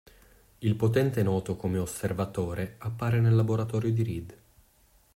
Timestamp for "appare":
2.79-3.19